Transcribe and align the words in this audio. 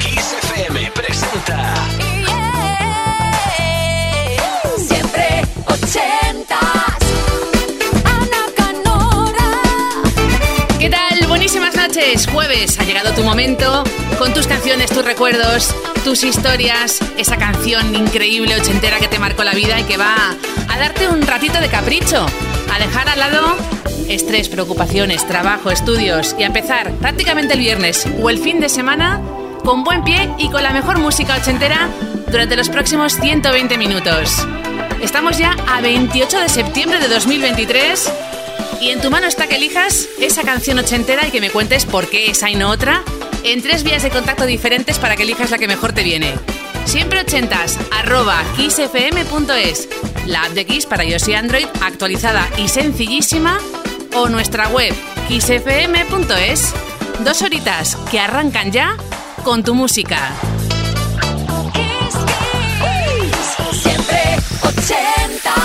Kiss 0.00 0.34
FM 0.42 0.90
presenta. 0.92 1.74
Siempre 4.78 5.42
ochentas. 5.66 6.58
Ana 8.04 8.42
Canora. 8.56 9.50
¿Qué 10.78 10.88
tal? 10.88 11.26
Buenísimas 11.28 11.76
noches. 11.76 12.26
Jueves 12.32 12.78
ha 12.80 12.84
llegado 12.84 13.12
tu 13.12 13.22
momento 13.22 13.84
con 14.18 14.32
tus 14.32 14.46
canciones, 14.46 14.90
tus 14.90 15.04
recuerdos, 15.04 15.74
tus 16.04 16.24
historias, 16.24 16.98
esa 17.18 17.36
canción 17.36 17.94
increíble 17.94 18.54
ochentera 18.58 18.98
que 18.98 19.08
te 19.08 19.18
marcó 19.18 19.44
la 19.44 19.52
vida 19.52 19.78
y 19.78 19.84
que 19.84 19.98
va 19.98 20.16
a 20.68 20.78
darte 20.78 21.08
un 21.08 21.26
ratito 21.26 21.60
de 21.60 21.68
capricho, 21.68 22.24
a 22.72 22.78
dejar 22.78 23.08
al 23.10 23.18
lado 23.18 23.56
estrés, 24.08 24.48
preocupaciones, 24.48 25.26
trabajo, 25.26 25.70
estudios 25.70 26.34
y 26.38 26.42
a 26.42 26.46
empezar 26.46 26.92
prácticamente 26.94 27.54
el 27.54 27.60
viernes 27.60 28.06
o 28.22 28.30
el 28.30 28.38
fin 28.38 28.60
de 28.60 28.68
semana 28.68 29.20
con 29.64 29.84
buen 29.84 30.04
pie 30.04 30.30
y 30.38 30.48
con 30.50 30.62
la 30.62 30.70
mejor 30.70 30.98
música 30.98 31.36
ochentera 31.36 31.88
durante 32.30 32.56
los 32.56 32.68
próximos 32.68 33.14
120 33.14 33.78
minutos. 33.78 34.46
Estamos 35.02 35.38
ya 35.38 35.56
a 35.68 35.80
28 35.80 36.40
de 36.40 36.48
septiembre 36.48 36.98
de 36.98 37.08
2023 37.08 38.12
y 38.80 38.90
en 38.90 39.00
tu 39.00 39.10
mano 39.10 39.26
está 39.26 39.46
que 39.46 39.56
elijas 39.56 40.08
esa 40.20 40.42
canción 40.42 40.78
ochentera 40.78 41.26
y 41.26 41.30
que 41.30 41.40
me 41.40 41.50
cuentes 41.50 41.84
por 41.84 42.08
qué 42.08 42.30
esa 42.30 42.50
y 42.50 42.54
no 42.54 42.70
otra 42.70 43.02
en 43.44 43.62
tres 43.62 43.82
vías 43.82 44.02
de 44.02 44.10
contacto 44.10 44.46
diferentes 44.46 44.98
para 44.98 45.16
que 45.16 45.22
elijas 45.22 45.50
la 45.50 45.58
que 45.58 45.68
mejor 45.68 45.92
te 45.92 46.02
viene. 46.02 46.34
Siempre 46.84 47.20
ochentas, 47.20 47.78
arroba 47.92 48.42
kissfm.es, 48.56 49.88
la 50.26 50.44
app 50.44 50.52
de 50.52 50.66
Kiss 50.66 50.86
para 50.86 51.04
iOS 51.04 51.28
y 51.28 51.34
Android 51.34 51.66
actualizada 51.82 52.48
y 52.58 52.68
sencillísima, 52.68 53.58
o 54.14 54.28
nuestra 54.28 54.68
web 54.68 54.94
xfm.es. 55.28 56.74
Dos 57.24 57.42
horitas 57.42 57.96
que 58.10 58.18
arrancan 58.18 58.72
ya 58.72 58.96
con 59.44 59.62
tu 59.62 59.74
música. 59.74 60.32
Siempre 63.72 64.36
80. 64.62 65.59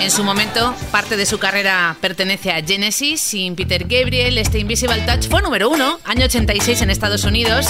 En 0.00 0.10
su 0.10 0.24
momento, 0.24 0.74
parte 0.90 1.16
de 1.16 1.26
su 1.26 1.38
carrera 1.38 1.96
pertenece 2.00 2.50
a 2.50 2.62
Genesis, 2.62 3.20
sin 3.20 3.54
Peter 3.54 3.84
Gabriel, 3.86 4.38
este 4.38 4.58
Invisible 4.58 5.02
Touch 5.02 5.28
fue 5.28 5.42
número 5.42 5.68
uno, 5.68 6.00
año 6.04 6.24
86 6.24 6.80
en 6.80 6.90
Estados 6.90 7.24
Unidos, 7.24 7.66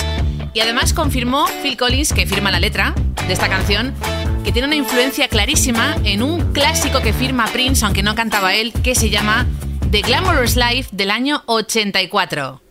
y 0.54 0.60
además 0.60 0.94
confirmó 0.94 1.46
Phil 1.62 1.76
Collins, 1.76 2.12
que 2.12 2.26
firma 2.26 2.52
la 2.52 2.60
letra 2.60 2.94
de 3.26 3.32
esta 3.32 3.48
canción, 3.48 3.94
que 4.44 4.52
tiene 4.52 4.68
una 4.68 4.76
influencia 4.76 5.26
clarísima 5.28 5.96
en 6.04 6.22
un 6.22 6.52
clásico 6.52 7.00
que 7.00 7.12
firma 7.12 7.46
Prince, 7.48 7.84
aunque 7.84 8.04
no 8.04 8.14
cantaba 8.14 8.54
él, 8.54 8.72
que 8.84 8.94
se 8.94 9.10
llama 9.10 9.46
The 9.90 10.02
Glamorous 10.02 10.56
Life 10.56 10.90
del 10.92 11.10
año 11.10 11.42
84. 11.46 12.69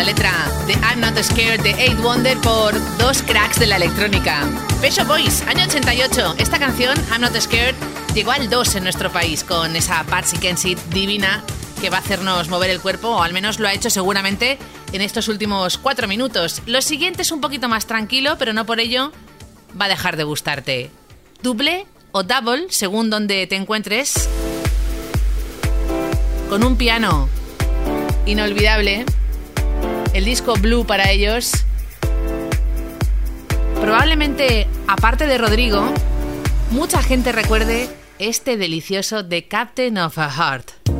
La 0.00 0.06
letra 0.06 0.32
de 0.66 0.72
I'm 0.72 0.98
Not 1.00 1.22
Scared 1.22 1.60
de 1.60 1.72
Eight 1.72 2.00
Wonder 2.00 2.38
por 2.38 2.72
dos 2.96 3.22
cracks 3.22 3.58
de 3.58 3.66
la 3.66 3.76
electrónica. 3.76 4.48
Peso 4.80 5.04
Boys, 5.04 5.42
año 5.42 5.64
88. 5.64 6.36
Esta 6.38 6.58
canción, 6.58 6.96
I'm 7.10 7.20
Not 7.20 7.38
Scared, 7.38 7.74
llegó 8.14 8.30
al 8.30 8.48
2 8.48 8.76
en 8.76 8.84
nuestro 8.84 9.12
país 9.12 9.44
con 9.44 9.76
esa 9.76 10.02
Patsy 10.04 10.38
Kensit 10.38 10.78
divina 10.86 11.44
que 11.82 11.90
va 11.90 11.98
a 11.98 12.00
hacernos 12.00 12.48
mover 12.48 12.70
el 12.70 12.80
cuerpo, 12.80 13.08
o 13.08 13.22
al 13.22 13.34
menos 13.34 13.58
lo 13.58 13.68
ha 13.68 13.74
hecho 13.74 13.90
seguramente 13.90 14.58
en 14.94 15.02
estos 15.02 15.28
últimos 15.28 15.76
cuatro 15.76 16.08
minutos. 16.08 16.62
Lo 16.64 16.80
siguiente 16.80 17.20
es 17.20 17.30
un 17.30 17.42
poquito 17.42 17.68
más 17.68 17.84
tranquilo, 17.84 18.36
pero 18.38 18.54
no 18.54 18.64
por 18.64 18.80
ello 18.80 19.12
va 19.78 19.84
a 19.84 19.88
dejar 19.88 20.16
de 20.16 20.24
gustarte. 20.24 20.90
Double 21.42 21.84
o 22.12 22.22
double, 22.22 22.68
según 22.70 23.10
donde 23.10 23.46
te 23.46 23.56
encuentres, 23.56 24.30
con 26.48 26.64
un 26.64 26.76
piano 26.76 27.28
inolvidable, 28.24 29.04
el 30.14 30.24
disco 30.24 30.54
Blue 30.54 30.84
para 30.84 31.10
ellos. 31.10 31.52
Probablemente, 33.80 34.66
aparte 34.86 35.26
de 35.26 35.38
Rodrigo, 35.38 35.92
mucha 36.70 37.02
gente 37.02 37.32
recuerde 37.32 37.88
este 38.18 38.56
delicioso 38.56 39.26
The 39.26 39.48
Captain 39.48 39.98
of 39.98 40.18
a 40.18 40.30
Heart. 40.30 40.99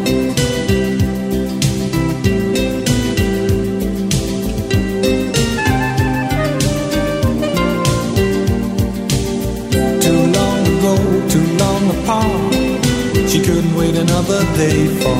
Long 12.11 12.51
apart. 12.51 13.29
She 13.29 13.39
couldn't 13.39 13.75
wait 13.75 13.95
another 13.95 14.43
day 14.55 14.87
for 14.99 15.17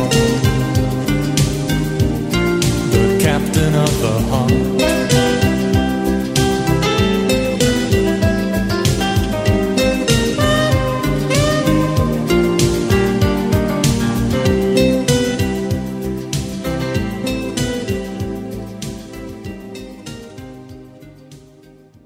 the 2.93 3.19
captain 3.21 3.74
of 3.75 3.93
the 4.01 4.15
heart. 4.29 4.51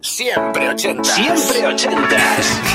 Siempre 0.01 0.67
80. 0.69 1.03
Siempre 1.03 1.57
80. 1.65 2.74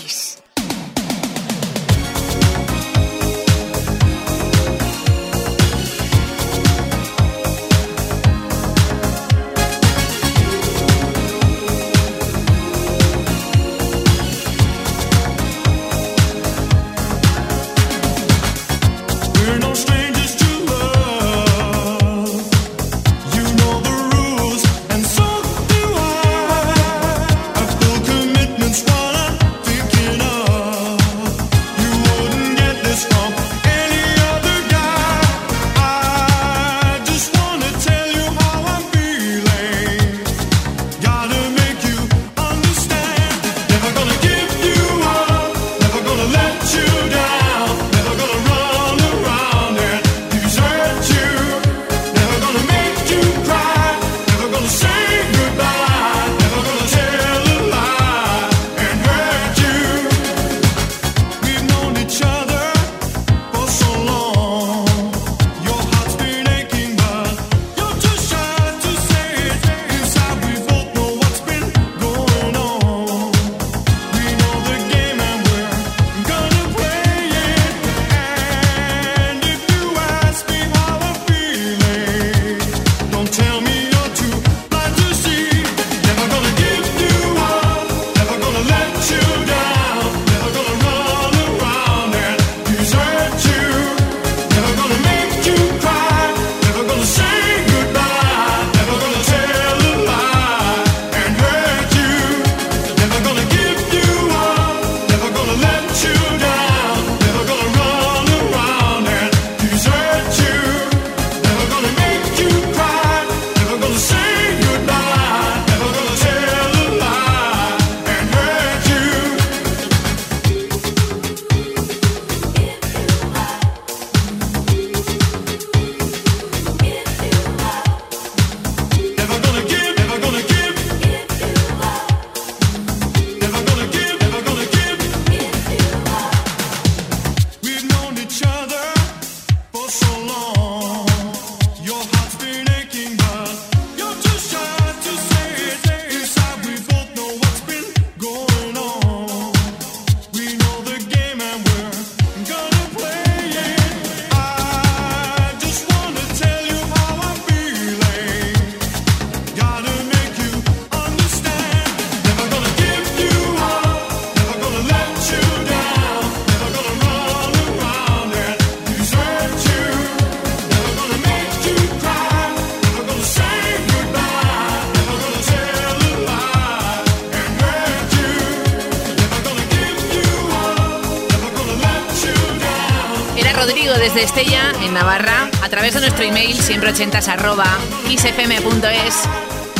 Desde 184.13 184.25
Estella, 184.25 184.73
en 184.83 184.93
Navarra, 184.93 185.49
a 185.61 185.69
través 185.69 185.93
de 185.93 186.01
nuestro 186.01 186.25
email 186.25 186.57
siempre80s 186.57 187.29
arroba 187.29 187.65
kissfm.es, 188.07 189.23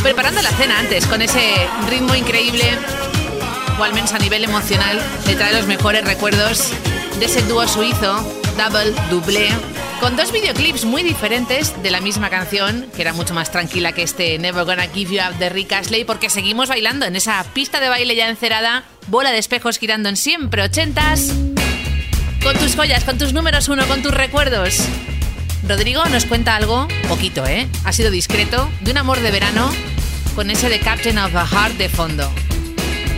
preparando 0.02 0.42
la 0.42 0.52
cena 0.52 0.80
antes 0.80 1.06
con 1.06 1.22
ese 1.22 1.68
ritmo 1.90 2.16
increíble, 2.16 2.64
o 3.78 3.84
al 3.84 3.94
menos 3.94 4.14
a 4.14 4.20
nivel 4.20 4.46
emocional, 4.46 5.02
le 5.28 5.36
trae 5.36 5.54
los 5.54 5.68
mejores 5.68 6.06
recuerdos 6.06 6.72
de 7.20 7.26
ese 7.26 7.42
dúo 7.42 7.68
suizo, 7.68 8.24
Double 8.58 8.94
Double, 9.10 9.50
con 10.00 10.16
dos 10.16 10.32
videoclips 10.32 10.86
muy 10.86 11.04
diferentes 11.04 11.82
de 11.84 11.92
la 11.92 12.00
misma 12.00 12.30
canción, 12.30 12.86
que 12.96 13.02
era 13.02 13.12
mucho 13.12 13.34
más 13.34 13.52
tranquila 13.52 13.92
que 13.92 14.04
este 14.04 14.40
Never 14.40 14.64
Gonna 14.64 14.88
Give 14.88 15.16
You 15.16 15.22
Up 15.30 15.38
de 15.40 15.50
Rick 15.50 15.74
Astley, 15.74 16.06
porque 16.06 16.30
seguimos 16.30 16.70
bailando 16.70 17.06
en 17.06 17.18
esa 17.18 17.44
pista 17.54 17.82
de 17.82 17.90
baile 17.90 18.16
ya 18.16 18.30
encerada, 18.30 18.86
bola 19.08 19.32
de 19.32 19.40
espejos 19.40 19.78
girando 19.78 20.08
en 20.08 20.16
siempre 20.16 20.64
ochentas, 20.64 21.34
con 22.44 22.58
tus 22.58 22.76
joyas, 22.76 23.04
con 23.04 23.18
tus 23.18 23.34
números 23.34 23.70
uno, 23.70 23.86
con 23.88 24.02
tus 24.02 24.12
recuerdos. 24.12 24.78
Rodrigo 25.68 26.04
nos 26.06 26.26
cuenta 26.26 26.56
algo, 26.56 26.88
poquito, 27.08 27.46
¿eh? 27.46 27.68
Ha 27.84 27.94
sido 27.94 28.10
discreto, 28.10 28.70
de 28.82 28.92
un 28.92 28.98
amor 28.98 29.20
de 29.20 29.32
verano, 29.32 29.72
con 30.36 30.50
ese 30.50 30.70
de 30.70 30.80
Captain 30.80 31.18
of 31.18 31.32
the 31.32 31.38
Heart 31.38 31.78
de 31.78 31.90
fondo. 31.90 32.32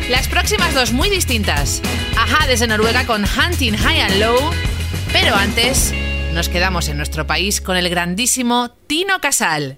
Las 0.09 0.27
próximas 0.27 0.73
dos 0.73 0.91
muy 0.91 1.09
distintas. 1.09 1.81
Ajá 2.17 2.47
desde 2.47 2.67
Noruega 2.67 3.05
con 3.05 3.23
Hunting 3.23 3.77
High 3.77 4.01
and 4.01 4.19
Low, 4.19 4.37
pero 5.13 5.35
antes 5.35 5.93
nos 6.33 6.49
quedamos 6.49 6.89
en 6.89 6.97
nuestro 6.97 7.25
país 7.25 7.61
con 7.61 7.77
el 7.77 7.89
grandísimo 7.89 8.71
Tino 8.87 9.21
Casal. 9.21 9.77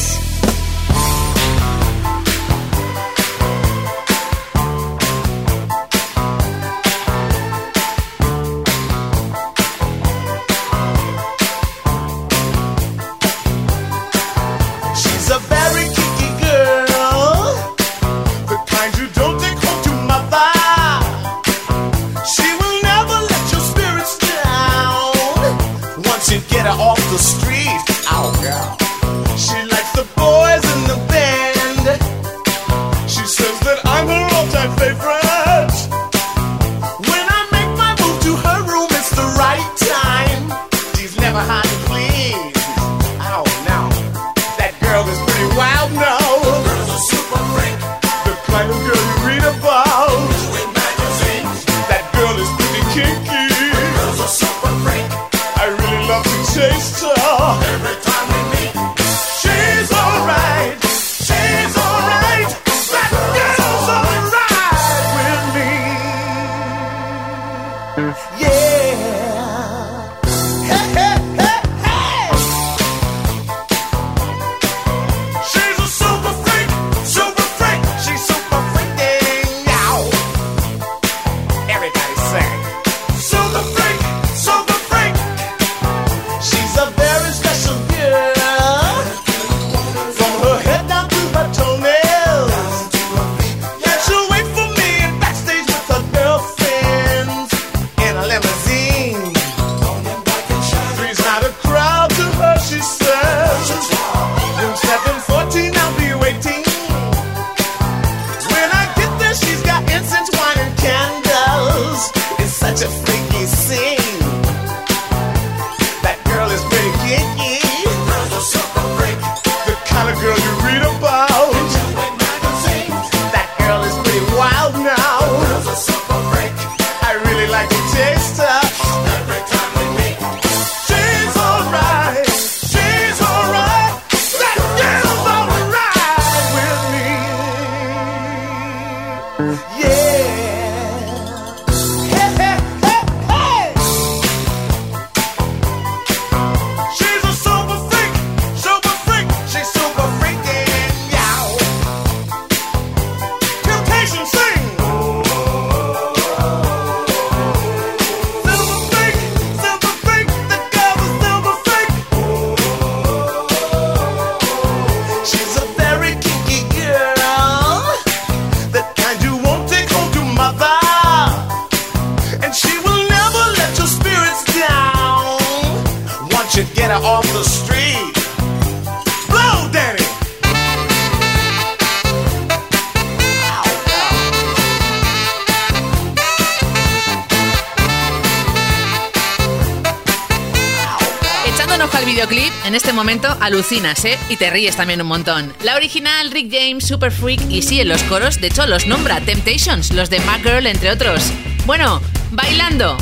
Momento 193.01 193.35
alucinas, 193.41 194.05
¿eh? 194.05 194.15
Y 194.29 194.37
te 194.37 194.51
ríes 194.51 194.75
también 194.75 195.01
un 195.01 195.07
montón. 195.07 195.51
La 195.63 195.75
original, 195.75 196.29
Rick 196.29 196.51
James, 196.51 196.85
Super 196.85 197.11
Freak, 197.11 197.41
y 197.49 197.63
sí, 197.63 197.81
en 197.81 197.87
los 197.87 198.03
coros, 198.03 198.39
de 198.39 198.45
hecho, 198.45 198.67
los 198.67 198.85
nombra 198.85 199.19
Temptations, 199.21 199.89
los 199.91 200.11
de 200.11 200.19
Mac 200.19 200.43
Girl, 200.43 200.67
entre 200.67 200.91
otros. 200.91 201.23
Bueno, 201.65 201.99
bailando. 202.29 202.97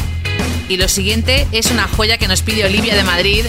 Y 0.69 0.77
lo 0.77 0.87
siguiente 0.87 1.47
es 1.51 1.69
una 1.69 1.85
joya 1.89 2.17
que 2.17 2.29
nos 2.29 2.43
pide 2.43 2.63
Olivia 2.63 2.95
de 2.95 3.03
Madrid, 3.03 3.43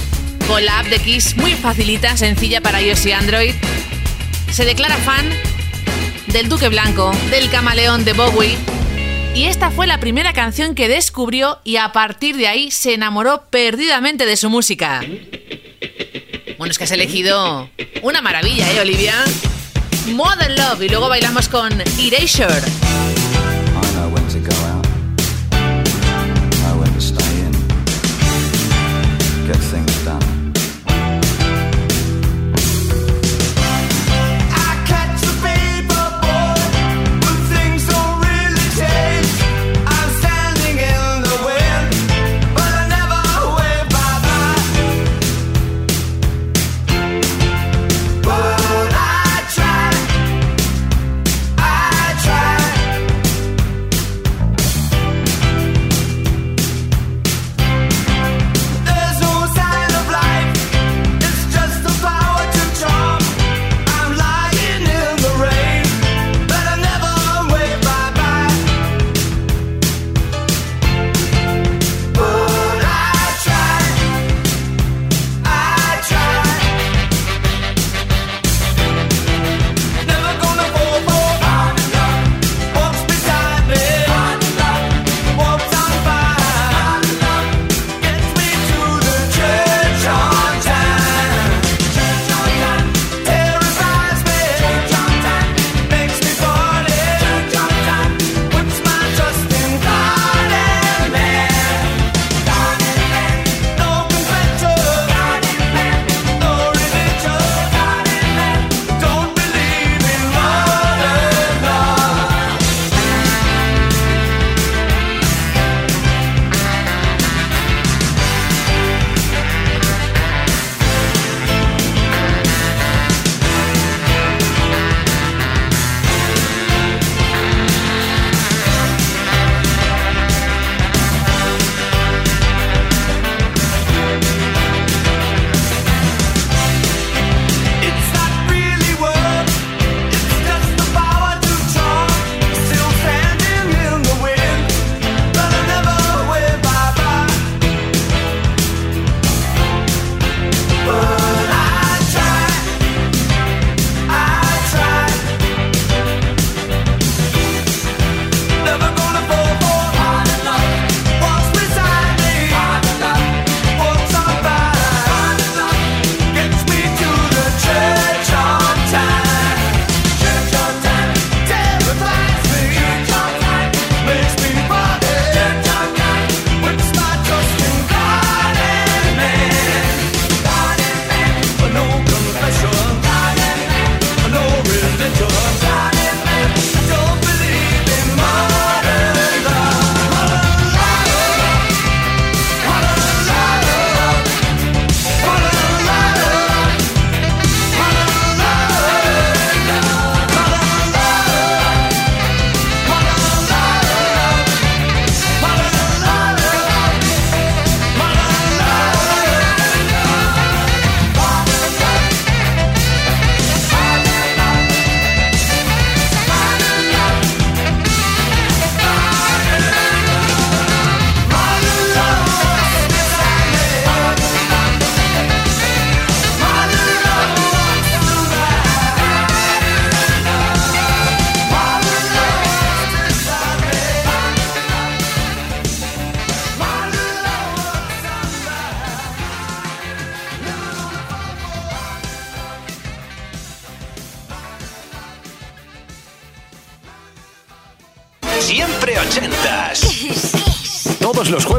con 0.48 0.64
la 0.64 0.80
app 0.80 0.86
de 0.86 0.98
Kiss 0.98 1.36
muy 1.36 1.52
facilita, 1.52 2.16
sencilla 2.16 2.60
para 2.60 2.82
iOS 2.82 3.06
y 3.06 3.12
Android. 3.12 3.54
Se 4.50 4.64
declara 4.64 4.96
fan 4.96 5.30
del 6.26 6.48
Duque 6.48 6.68
Blanco, 6.68 7.12
del 7.30 7.48
Camaleón 7.48 8.04
de 8.04 8.12
Bowie. 8.12 8.58
Y 9.36 9.44
esta 9.44 9.70
fue 9.70 9.86
la 9.86 10.00
primera 10.00 10.32
canción 10.32 10.74
que 10.74 10.88
descubrió 10.88 11.60
y 11.62 11.76
a 11.76 11.92
partir 11.92 12.36
de 12.36 12.48
ahí 12.48 12.72
se 12.72 12.94
enamoró 12.94 13.44
perdidamente 13.50 14.26
de 14.26 14.36
su 14.36 14.50
música. 14.50 15.00
Bueno, 16.60 16.72
es 16.72 16.76
que 16.76 16.84
has 16.84 16.90
elegido 16.90 17.70
una 18.02 18.20
maravilla, 18.20 18.70
¿eh, 18.70 18.80
Olivia? 18.80 19.14
Modern 20.08 20.54
Love 20.56 20.82
y 20.82 20.88
luego 20.90 21.08
bailamos 21.08 21.48
con 21.48 21.72
Erasure. 21.98 22.60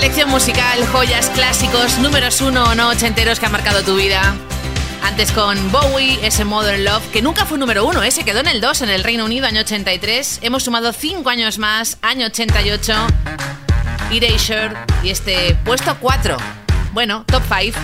selección 0.00 0.30
musical, 0.30 0.86
joyas, 0.86 1.28
clásicos, 1.28 1.98
números 1.98 2.40
uno 2.40 2.64
o 2.64 2.74
no 2.74 2.88
ochenteros 2.88 3.38
que 3.38 3.44
han 3.44 3.52
marcado 3.52 3.82
tu 3.82 3.96
vida. 3.96 4.34
Antes 5.02 5.30
con 5.30 5.70
Bowie, 5.70 6.18
ese 6.26 6.46
Modern 6.46 6.84
Love, 6.84 7.06
que 7.12 7.20
nunca 7.20 7.44
fue 7.44 7.58
número 7.58 7.84
uno, 7.84 8.02
¿eh? 8.02 8.10
se 8.10 8.24
quedó 8.24 8.40
en 8.40 8.46
el 8.46 8.62
2 8.62 8.80
en 8.80 8.88
el 8.88 9.04
Reino 9.04 9.26
Unido, 9.26 9.46
año 9.46 9.60
83. 9.60 10.38
Hemos 10.40 10.62
sumado 10.62 10.94
5 10.94 11.28
años 11.28 11.58
más, 11.58 11.98
año 12.00 12.24
88. 12.24 12.94
Erasure 14.10 14.70
y 15.02 15.10
este 15.10 15.54
puesto 15.66 15.94
4. 16.00 16.38
Bueno, 16.94 17.24
top 17.26 17.42
5. 17.46 17.78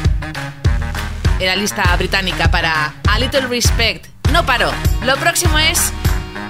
Era 1.39 1.55
lista 1.55 1.95
británica 1.99 2.51
para 2.51 2.95
A 3.11 3.19
Little 3.19 3.43
Respect. 3.43 4.07
No 4.33 4.47
paro. 4.47 4.73
Lo 5.05 5.17
próximo 5.17 5.59
es 5.59 5.93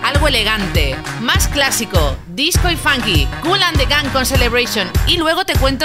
algo 0.07 0.28
elegante, 0.28 0.94
más 1.20 1.48
clásico, 1.48 2.16
disco 2.28 2.70
y 2.70 2.76
funky, 2.76 3.26
Cool 3.42 3.61
and 3.61 3.76
the 3.76 3.86
Gang 3.86 4.09
con 4.12 4.24
Celebration. 4.24 4.88
Y 5.09 5.16
luego 5.16 5.44
te 5.44 5.57
cuento 5.57 5.84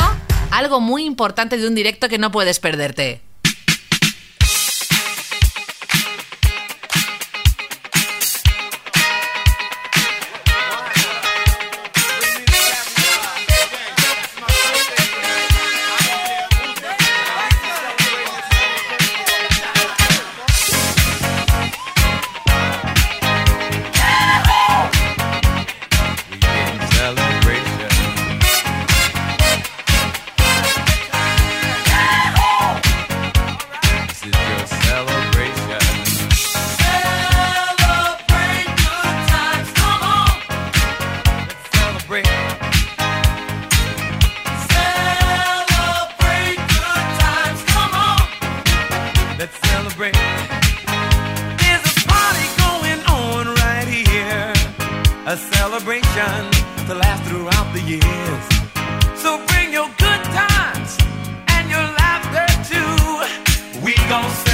algo 0.51 0.79
muy 0.79 1.05
importante 1.05 1.57
de 1.57 1.67
un 1.67 1.73
directo 1.73 2.07
que 2.07 2.19
no 2.19 2.31
puedes 2.31 2.59
perderte. 2.59 3.21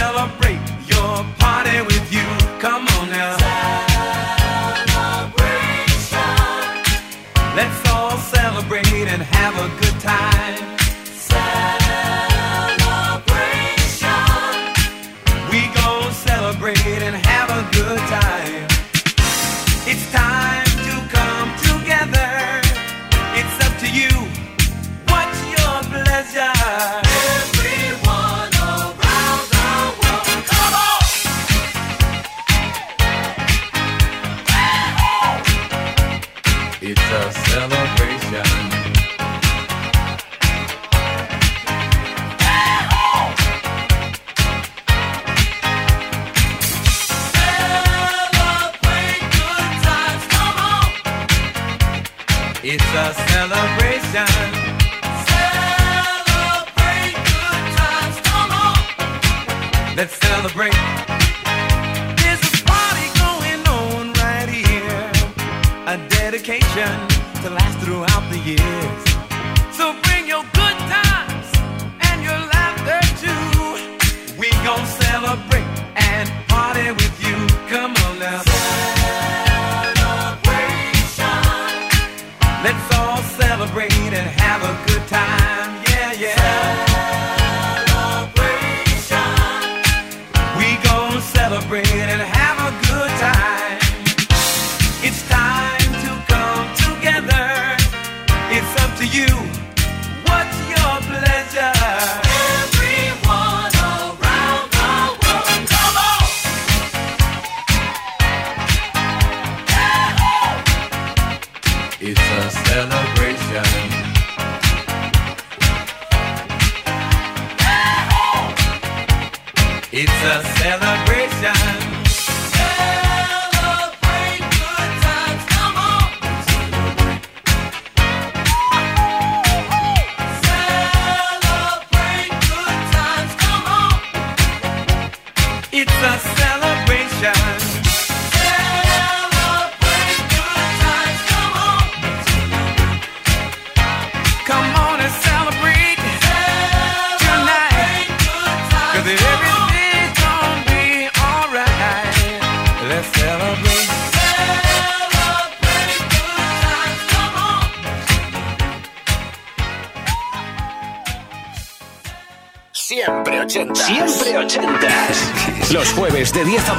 Celebrate 0.08 0.64
your 0.88 1.16
party 1.38 1.82
with 1.82 2.06
you. 2.14 2.28
Come 2.64 2.84
on 2.98 3.10
now. 3.10 3.36
Celebration. 4.96 6.34
Let's 7.58 7.80
all 7.92 8.18
celebrate 8.18 9.08
and 9.14 9.22
have 9.22 9.56
a 9.66 9.68
good 9.82 10.00
time. 10.00 10.67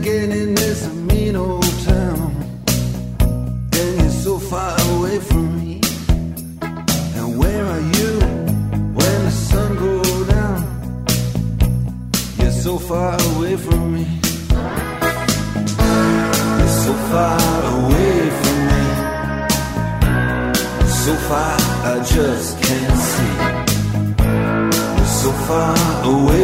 again 0.00 0.32
in 0.32 0.54
this 0.54 0.80
mean 1.08 1.36
old 1.36 1.72
town. 1.84 2.30
And 3.78 3.92
you're 4.00 4.18
so 4.26 4.38
far 4.38 4.74
away 4.92 5.18
from 5.28 5.46
me. 5.60 5.80
And 7.16 7.28
where 7.40 7.64
are 7.74 7.84
you 7.96 8.10
when 8.98 9.16
the 9.26 9.34
sun 9.48 9.70
goes 9.84 10.20
down? 10.36 10.60
You're 12.38 12.58
so 12.66 12.78
far 12.78 13.14
away 13.30 13.56
from 13.66 13.82
me. 13.94 14.06
You're 16.58 16.76
so 16.86 16.92
far 17.10 17.40
away 17.78 18.16
from 18.40 18.58
me. 18.70 18.84
So 21.04 21.12
far, 21.28 21.56
I 21.92 21.94
just 22.14 22.50
can't 22.64 22.98
see. 23.10 23.34
You're 24.96 25.14
so 25.22 25.30
far 25.46 25.76
away. 26.14 26.39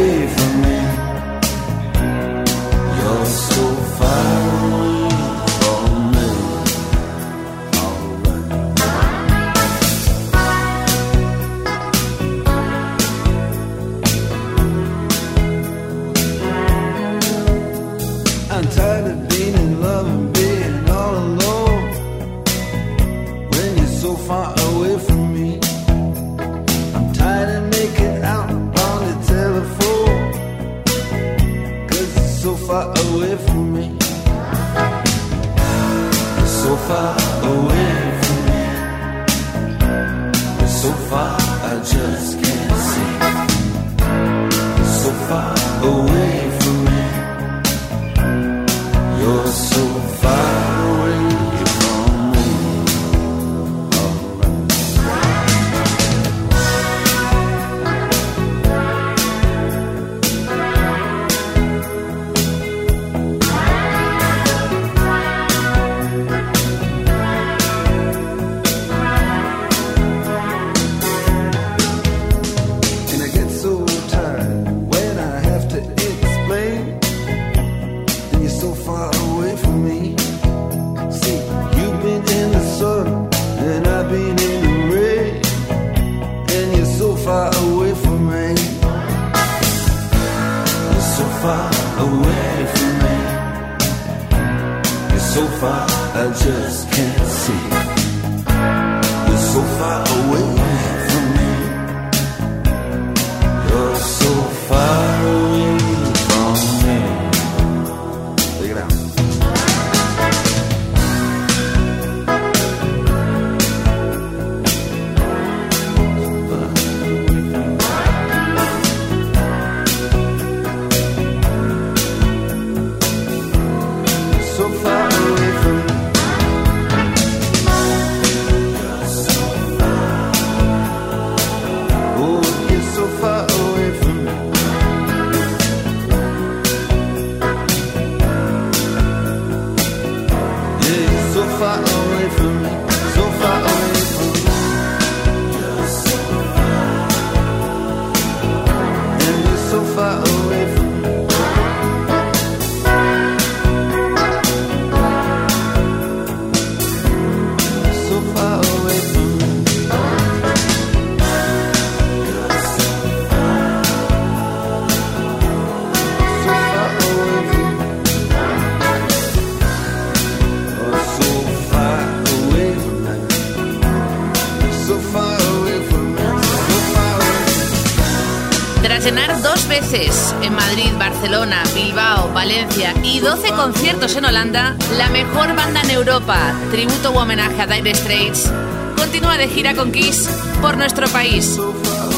En 179.93 180.53
Madrid, 180.53 180.91
Barcelona, 180.99 181.63
Bilbao, 181.73 182.33
Valencia 182.33 182.93
y 183.03 183.19
12 183.19 183.51
conciertos 183.51 184.17
en 184.17 184.25
Holanda, 184.25 184.75
la 184.97 185.07
mejor 185.07 185.55
banda 185.55 185.81
en 185.81 185.91
Europa, 185.91 186.53
tributo 186.71 187.11
u 187.11 187.17
homenaje 187.17 187.61
a 187.61 187.67
Dire 187.67 187.95
Straits, 187.95 188.51
continúa 188.97 189.37
de 189.37 189.47
gira 189.47 189.75
con 189.75 189.93
Kiss 189.93 190.29
por 190.61 190.75
nuestro 190.75 191.07
país. 191.07 191.57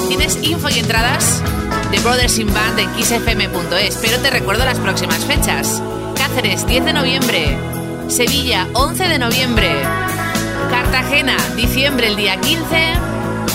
Tienes 0.08 0.40
info 0.42 0.68
y 0.70 0.80
entradas 0.80 1.44
de 1.92 2.00
Brothers 2.00 2.40
in 2.40 2.52
Band 2.52 2.80
en 2.80 2.92
kissfm.es, 2.94 4.00
pero 4.02 4.18
te 4.18 4.32
recuerdo 4.32 4.66
las 4.66 4.80
próximas 4.80 5.24
fechas. 5.26 5.80
Cáceres, 6.16 6.66
10 6.66 6.86
de 6.86 6.94
noviembre. 6.94 7.56
Sevilla, 8.08 8.68
11 8.74 9.10
de 9.10 9.20
noviembre. 9.20 9.70
Cartagena, 10.72 11.38
diciembre, 11.56 12.08
el 12.08 12.16
día 12.16 12.42
15. 12.42 12.94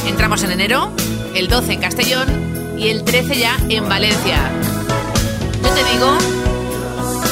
Entramos 0.06 0.44
en 0.44 0.52
enero, 0.52 0.92
el 1.34 1.48
12 1.48 1.72
en 1.72 1.80
Castellón 1.80 2.43
y 2.84 2.88
el 2.88 3.02
13 3.02 3.38
ya 3.38 3.56
en 3.70 3.88
Valencia. 3.88 4.50
Yo 5.62 5.70
te 5.70 5.84
digo 5.90 6.18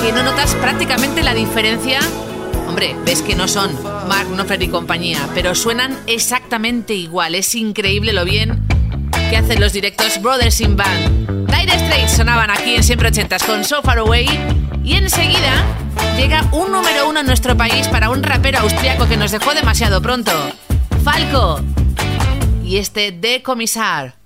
que 0.01 0.11
no 0.13 0.23
notas 0.23 0.55
prácticamente 0.55 1.23
la 1.23 1.35
diferencia. 1.35 2.01
Hombre, 2.67 2.97
ves 3.05 3.21
que 3.21 3.35
no 3.35 3.47
son 3.47 3.71
Mark 4.09 4.29
Knopfler 4.29 4.63
y 4.63 4.69
compañía, 4.69 5.29
pero 5.35 5.55
suenan 5.55 5.99
exactamente 6.07 6.95
igual. 6.95 7.35
Es 7.35 7.55
increíble 7.55 8.15
lo 8.15 8.25
bien 8.25 8.67
que 9.29 9.37
hacen 9.37 9.61
los 9.61 9.75
directos 9.75 10.23
Brothers 10.23 10.63
in 10.63 10.75
Band. 10.75 11.47
Dire 11.49 11.79
Straits 11.79 12.13
sonaban 12.13 12.51
aquí 12.51 12.77
en 12.77 12.83
Siempre 12.83 13.09
Ochentas 13.09 13.43
con 13.43 13.63
So 13.63 13.83
Far 13.83 13.99
Away 13.99 14.27
y 14.83 14.95
enseguida 14.95 15.53
llega 16.17 16.49
un 16.53 16.73
número 16.73 17.11
uno 17.11 17.21
en 17.21 17.27
nuestro 17.27 17.59
país 17.59 17.89
para 17.89 18.09
un 18.09 18.23
rapero 18.23 18.61
austriaco 18.61 19.07
que 19.07 19.19
nos 19.19 19.33
dejó 19.33 19.53
demasiado 19.53 20.01
pronto. 20.01 20.33
Falco. 21.05 21.61
Y 22.65 22.79
este 22.79 23.13
de 23.13 23.43
comisar. 23.43 24.22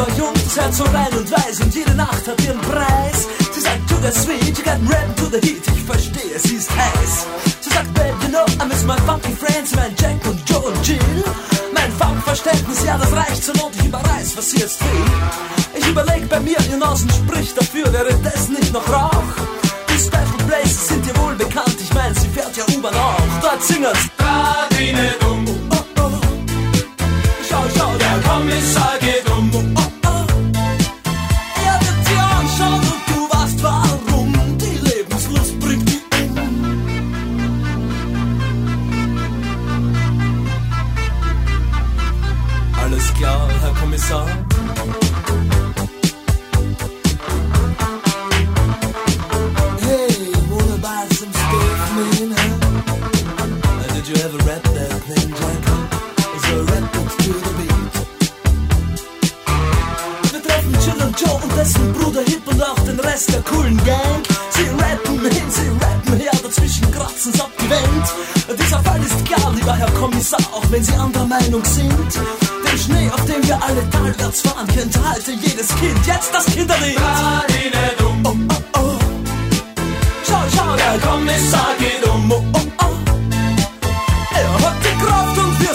über 0.00 0.16
Jungs, 0.16 0.44
das 0.44 0.56
Herz 0.56 0.78
so 0.78 0.84
rein 0.84 1.12
und 1.16 1.30
weiß 1.30 1.60
und 1.60 1.74
jede 1.74 1.94
Nacht 1.94 2.26
hat 2.26 2.40
ihren 2.42 2.60
Preis. 2.60 3.28
Sie 3.52 3.60
sagt, 3.60 3.88
Sugar 3.88 4.12
Sweet, 4.12 4.58
you 4.58 4.64
got 4.64 4.80
rap 4.88 5.16
to 5.16 5.26
the 5.26 5.40
heat, 5.46 5.62
ich 5.74 5.82
verstehe, 5.84 6.38
sie 6.38 6.56
ist 6.56 6.70
heiß. 6.70 7.26
Sie 7.60 7.70
sagt, 7.70 7.92
Babe, 7.94 8.14
you 8.22 8.28
know, 8.28 8.44
I 8.62 8.66
miss 8.68 8.84
my 8.84 8.96
funky 9.06 9.32
friends, 9.32 9.74
mein 9.74 9.94
Jack 10.00 10.26
und 10.26 10.38
Joe 10.48 10.60
und 10.60 10.86
Jill. 10.86 11.24
Mein 11.72 11.90
Funkverständnis, 11.92 12.84
ja, 12.84 12.96
das 12.96 13.12
reicht 13.12 13.44
zur 13.44 13.56
Not, 13.56 13.72
ich 13.78 13.86
überreiß, 13.86 14.36
was 14.36 14.50
sie 14.50 14.58
jetzt 14.58 14.80
will. 14.80 15.78
Ich 15.78 15.86
überleg 15.86 16.28
bei 16.28 16.40
mir, 16.40 16.58
ihr 16.70 16.76
Nasen 16.76 17.10
spricht 17.10 17.56
dafür, 17.56 17.92
wäre 17.92 18.14
das 18.22 18.48
nicht 18.48 18.72
noch 18.72 18.88
Rauch? 18.88 19.30
Die 19.88 19.98
Special 19.98 20.46
Places 20.46 20.88
sind 20.88 21.06
ihr 21.06 21.16
wohl 21.18 21.34
bekannt, 21.34 21.76
ich 21.78 21.92
mein, 21.94 22.14
sie 22.14 22.28
fährt 22.28 22.56
ja 22.56 22.64
U-Bahn 22.76 22.94
auch, 22.94 23.40
dort 23.42 23.62
singen's. 23.62 23.98
Da, 24.16 24.70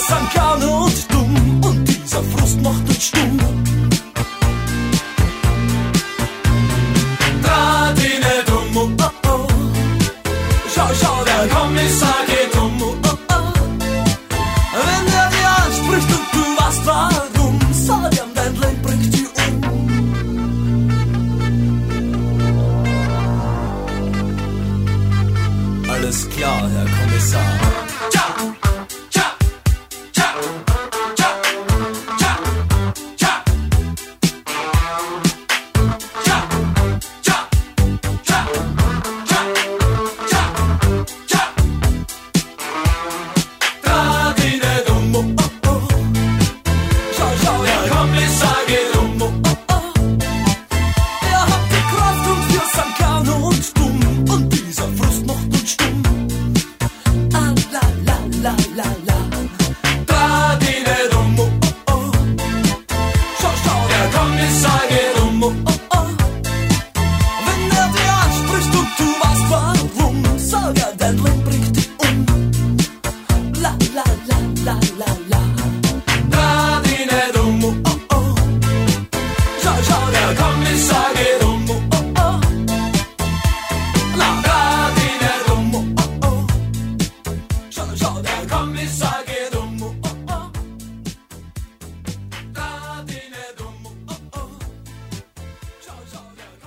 some 0.07 0.27
kind 0.27 0.44